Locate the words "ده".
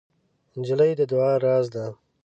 1.73-1.85